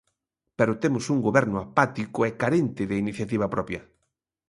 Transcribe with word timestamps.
Pero 0.57 0.79
temos 0.83 1.05
un 1.13 1.19
Goberno 1.27 1.57
apático 1.65 2.19
e 2.29 2.31
carente 2.41 2.83
de 2.89 2.99
iniciativa 3.03 3.51
propia. 3.55 3.81